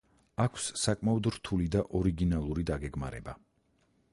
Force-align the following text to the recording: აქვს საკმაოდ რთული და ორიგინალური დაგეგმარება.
აქვს 0.43 0.69
საკმაოდ 0.83 1.29
რთული 1.35 1.67
და 1.75 1.83
ორიგინალური 1.99 2.67
დაგეგმარება. 2.71 3.37